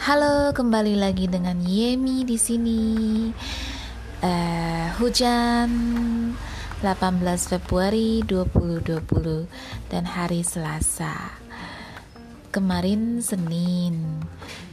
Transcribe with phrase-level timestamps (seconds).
[0.00, 3.28] Halo, kembali lagi dengan Yemi di sini.
[4.24, 5.68] Uh, hujan
[6.80, 11.36] 18 Februari 2020 dan hari Selasa.
[12.48, 14.24] Kemarin Senin,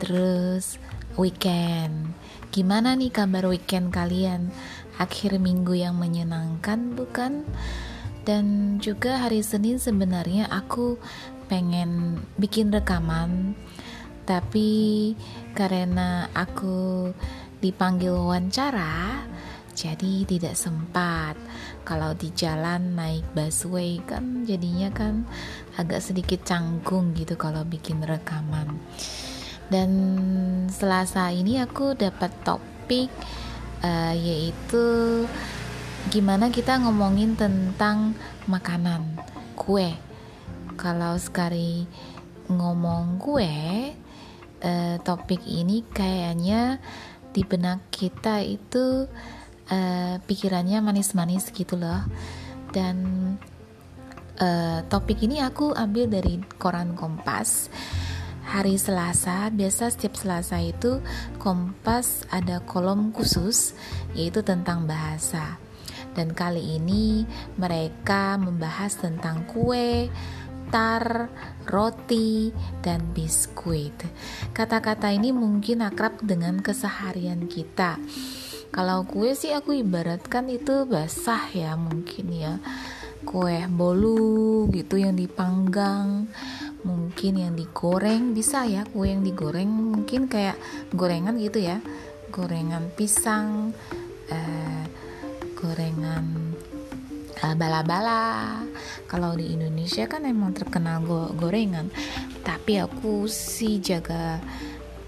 [0.00, 0.80] terus
[1.20, 2.16] weekend.
[2.48, 4.56] Gimana nih kabar weekend kalian?
[4.96, 7.44] Akhir minggu yang menyenangkan bukan?
[8.28, 11.00] Dan juga hari Senin sebenarnya aku
[11.48, 13.56] pengen bikin rekaman.
[14.28, 15.16] Tapi
[15.56, 17.08] karena aku
[17.64, 19.24] dipanggil wawancara
[19.72, 21.40] jadi tidak sempat.
[21.88, 25.24] Kalau di jalan naik busway kan jadinya kan
[25.80, 28.76] agak sedikit canggung gitu kalau bikin rekaman.
[29.72, 29.90] Dan
[30.68, 33.08] selasa ini aku dapat topik
[33.80, 34.84] uh, yaitu
[36.08, 38.16] gimana kita ngomongin tentang
[38.48, 39.20] makanan?
[39.52, 39.92] Kue.
[40.80, 41.84] Kalau sekali
[42.48, 43.92] ngomong kue
[44.64, 46.80] uh, topik ini kayaknya
[47.36, 49.04] di benak kita itu
[49.68, 52.00] uh, pikirannya manis-manis gitu loh.
[52.72, 52.96] Dan
[54.40, 57.68] uh, topik ini aku ambil dari koran Kompas.
[58.48, 61.04] Hari Selasa biasa setiap Selasa itu
[61.36, 63.76] Kompas ada kolom khusus
[64.16, 65.67] yaitu tentang bahasa
[66.18, 67.22] dan kali ini
[67.54, 70.10] mereka membahas tentang kue
[70.68, 71.30] tar,
[71.64, 72.52] roti,
[72.84, 73.94] dan biskuit.
[74.52, 77.96] Kata-kata ini mungkin akrab dengan keseharian kita.
[78.68, 82.54] Kalau kue sih aku ibaratkan itu basah ya mungkin ya.
[83.24, 86.28] Kue bolu gitu yang dipanggang,
[86.84, 90.60] mungkin yang digoreng bisa ya kue yang digoreng mungkin kayak
[90.92, 91.80] gorengan gitu ya.
[92.28, 93.72] Gorengan pisang,
[94.28, 94.77] eh,
[95.58, 96.54] gorengan
[97.38, 98.66] Eh, bala-bala.
[99.06, 101.86] Kalau di Indonesia kan emang terkenal go gorengan.
[102.42, 104.42] Tapi aku sih jaga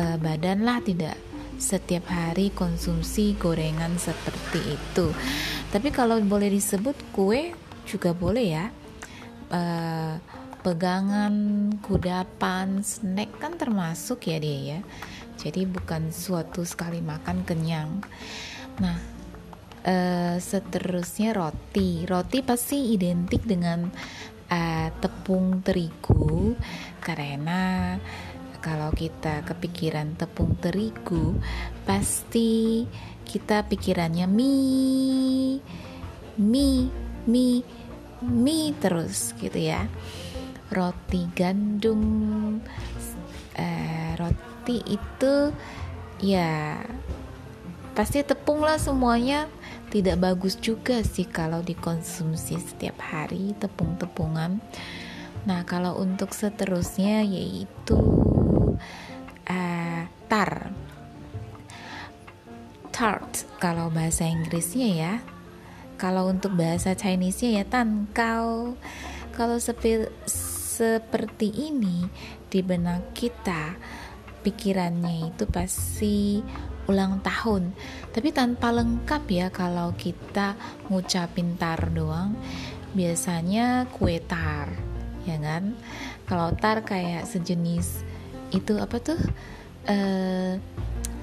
[0.00, 1.20] uh, badan lah tidak
[1.60, 5.12] setiap hari konsumsi gorengan seperti itu.
[5.68, 7.52] Tapi kalau boleh disebut kue
[7.84, 8.66] juga boleh ya.
[9.52, 10.16] Uh,
[10.64, 11.34] pegangan
[11.84, 14.80] kudapan snack kan termasuk ya dia ya.
[15.36, 18.00] Jadi bukan suatu sekali makan kenyang.
[18.80, 19.13] Nah
[19.84, 22.08] uh, seterusnya roti.
[22.08, 23.86] Roti pasti identik dengan
[24.50, 26.56] uh, tepung terigu.
[26.98, 27.94] Karena
[28.64, 31.36] kalau kita kepikiran tepung terigu
[31.84, 32.82] pasti
[33.28, 35.60] kita pikirannya mie
[36.40, 36.88] mie
[37.28, 37.60] mie
[38.24, 39.84] mie terus gitu ya.
[40.72, 42.02] Roti gandum.
[43.54, 45.54] Uh, roti itu
[46.18, 46.82] ya
[47.94, 49.46] pasti tepung lah semuanya
[49.94, 54.58] tidak bagus juga sih kalau dikonsumsi setiap hari tepung-tepungan.
[55.46, 58.02] Nah, kalau untuk seterusnya yaitu
[59.46, 60.74] uh, tar.
[62.90, 65.14] Tart kalau bahasa Inggrisnya ya.
[65.94, 68.74] Kalau untuk bahasa Chinese-nya ya tankau.
[69.30, 72.10] Kalau sepi, seperti ini
[72.50, 73.78] di benak kita
[74.42, 76.42] pikirannya itu pasti
[76.88, 77.72] ulang tahun.
[78.12, 80.56] Tapi tanpa lengkap ya kalau kita
[80.88, 82.36] ngucapin tar doang
[82.94, 84.70] biasanya kue tar
[85.24, 85.74] ya kan?
[86.24, 88.04] Kalau tar kayak sejenis
[88.52, 89.20] itu apa tuh?
[89.84, 90.56] Eh,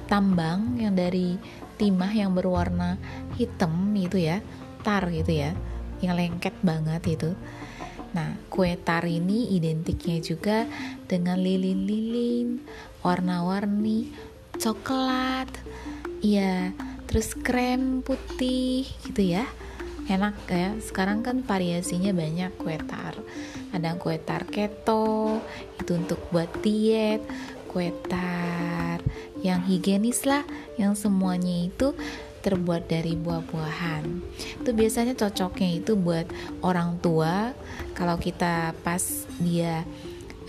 [0.05, 1.39] tambang yang dari
[1.79, 2.99] timah yang berwarna
[3.39, 4.43] hitam gitu ya
[4.83, 5.55] tar gitu ya
[6.03, 7.31] yang lengket banget itu.
[8.11, 10.67] Nah, kue tar ini identiknya juga
[11.07, 12.59] dengan lilin-lilin,
[12.99, 14.11] warna-warni,
[14.61, 15.49] coklat
[16.21, 16.69] iya
[17.11, 19.43] terus krem putih gitu ya.
[20.07, 20.71] Enak ya.
[20.79, 23.19] Sekarang kan variasinya banyak kue tar.
[23.75, 25.43] Ada kue tar keto
[25.75, 27.19] itu untuk buat diet.
[27.67, 29.03] Kue tar
[29.43, 30.47] yang higienis lah
[30.79, 31.91] yang semuanya itu
[32.41, 34.03] terbuat dari buah-buahan.
[34.63, 36.31] Itu biasanya cocoknya itu buat
[36.63, 37.51] orang tua.
[37.91, 39.83] Kalau kita pas dia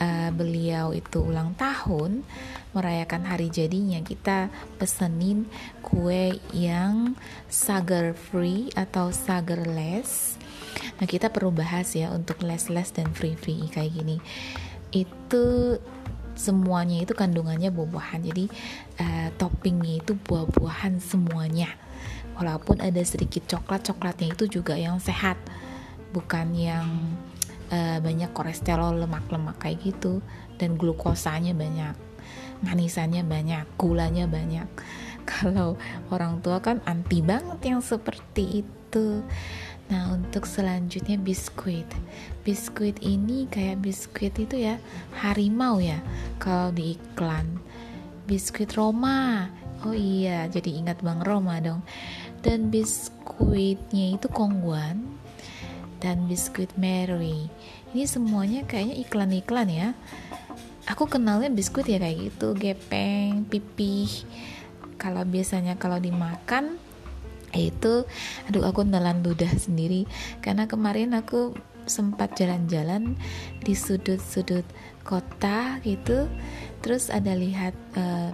[0.02, 2.26] uh, beliau itu ulang tahun
[2.74, 4.50] merayakan hari jadinya kita
[4.82, 5.46] pesenin
[5.78, 7.14] kue yang
[7.46, 10.42] sugar free atau sugarless
[10.98, 14.16] nah kita perlu bahas ya untuk less-less dan free-free kayak gini.
[14.94, 15.76] Itu
[16.32, 18.20] semuanya itu kandungannya buah-buahan.
[18.24, 18.44] Jadi
[19.00, 21.68] uh, toppingnya itu buah-buahan semuanya.
[22.38, 25.36] Walaupun ada sedikit coklat coklatnya itu juga yang sehat
[26.12, 26.88] bukan yang
[27.72, 30.20] uh, banyak kolesterol lemak-lemak kayak gitu
[30.60, 31.96] dan glukosanya banyak
[32.62, 34.66] manisannya banyak, gulanya banyak.
[35.28, 35.78] Kalau
[36.10, 39.22] orang tua kan anti banget yang seperti itu.
[39.90, 41.86] Nah, untuk selanjutnya biskuit.
[42.46, 44.80] Biskuit ini kayak biskuit itu ya,
[45.20, 46.00] harimau ya
[46.40, 47.60] kalau di iklan.
[48.24, 49.52] Biskuit Roma.
[49.84, 51.84] Oh iya, jadi ingat Bang Roma dong.
[52.40, 55.21] Dan biskuitnya itu Kongguan
[56.02, 57.46] dan biskuit Mary.
[57.94, 59.88] Ini semuanya kayaknya iklan-iklan ya.
[60.90, 64.26] Aku kenalnya biskuit ya kayak gitu, gepeng, pipih.
[64.98, 66.82] Kalau biasanya kalau dimakan
[67.52, 68.08] itu
[68.48, 70.08] aduh aku nelan ludah sendiri
[70.40, 71.52] karena kemarin aku
[71.84, 73.18] sempat jalan-jalan
[73.60, 74.64] di sudut-sudut
[75.04, 76.30] kota gitu
[76.80, 78.32] terus ada lihat uh,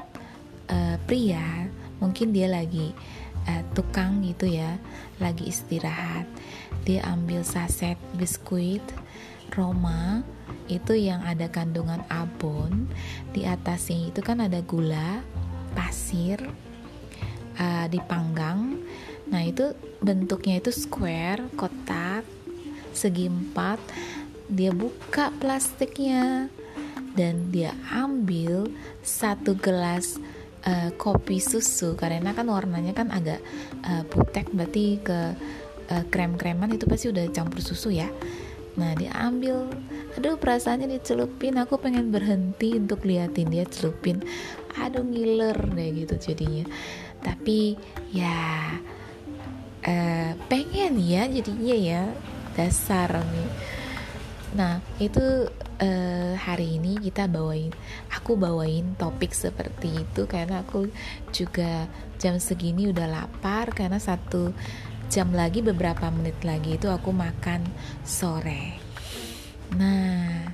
[0.70, 1.66] uh, pria
[1.98, 2.94] mungkin dia lagi
[3.48, 4.76] uh, tukang gitu ya
[5.16, 6.28] lagi istirahat.
[6.84, 8.84] Dia ambil saset biskuit
[9.56, 10.22] Roma
[10.68, 12.86] itu yang ada kandungan abon.
[13.32, 15.24] Di atasnya itu kan ada gula
[15.72, 16.38] pasir
[17.56, 18.84] uh, dipanggang.
[19.28, 22.24] Nah itu bentuknya itu square, kotak,
[22.92, 23.80] segi empat.
[24.48, 26.48] Dia buka plastiknya
[27.12, 28.72] dan dia ambil
[29.04, 30.16] satu gelas
[30.68, 33.40] uh, kopi susu karena kan warnanya kan agak
[33.88, 35.32] uh, putek berarti ke
[35.88, 38.12] uh, krem-kreman itu pasti udah campur susu ya.
[38.78, 39.66] Nah dia ambil,
[40.14, 44.22] aduh perasaannya dicelupin, aku pengen berhenti untuk liatin dia celupin,
[44.78, 46.62] aduh ngiler deh gitu jadinya.
[47.18, 47.74] Tapi
[48.14, 48.38] ya
[49.82, 52.02] uh, pengen ya jadinya ya.
[52.58, 53.50] Dasar nih.
[54.58, 55.46] Nah itu
[55.81, 57.73] uh, hari ini kita bawain
[58.13, 60.89] aku bawain topik seperti itu karena aku
[61.33, 61.87] juga
[62.17, 64.53] jam segini udah lapar karena satu
[65.11, 67.65] jam lagi beberapa menit lagi itu aku makan
[68.05, 68.79] sore
[69.75, 70.53] nah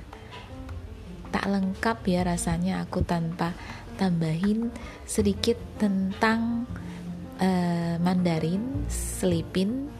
[1.30, 3.54] tak lengkap ya rasanya aku tanpa
[4.00, 4.72] tambahin
[5.04, 6.64] sedikit tentang
[7.36, 9.92] uh, Mandarin selipin。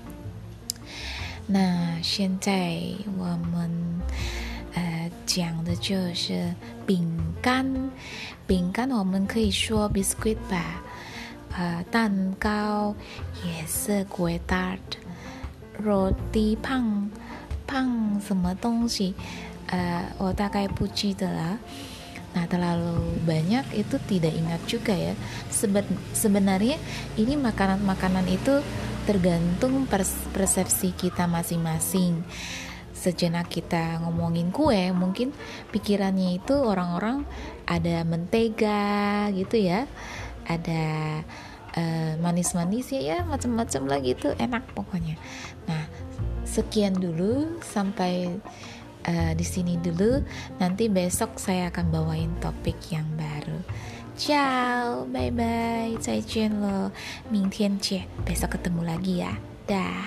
[1.50, 2.78] 那现在
[3.19, 3.94] 我们呃
[5.34, 6.54] 讲的就是
[6.87, 7.06] 饼
[7.42, 7.90] 干，
[8.46, 10.82] 饼干我们可以说 biscuit 吧，
[11.56, 12.94] 呃蛋糕
[13.44, 14.98] 也是 g u a d a r t
[15.82, 17.10] roti 胖
[17.66, 19.14] 胖什么东西，
[19.69, 21.58] 呃我大概不记得了。
[22.31, 25.19] Nah, terlalu banyak itu tidak ingat juga ya.
[25.50, 25.82] Seben
[26.14, 26.78] sebenarnya
[27.19, 28.62] ini makanan-makanan itu
[29.02, 29.90] tergantung
[30.31, 32.22] persepsi kita masing-masing.
[33.04, 35.32] Sejenak kita ngomongin kue, mungkin
[35.72, 37.25] pikirannya itu orang-orang
[37.64, 39.88] ada mentega gitu ya.
[40.44, 40.84] Ada
[41.81, 45.16] uh, manis-manis ya, ya macam-macam lah gitu, enak pokoknya.
[45.64, 45.88] Nah,
[46.44, 48.28] sekian dulu sampai
[49.08, 50.20] uh, di sini dulu.
[50.60, 53.64] Nanti besok saya akan bawain topik yang baru.
[54.20, 56.92] Ciao, bye bye, 再见了，
[57.32, 59.32] 明天见，besok ketemu lagi ya,
[59.64, 60.04] dah.